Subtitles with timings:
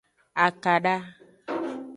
[0.45, 0.95] Akada.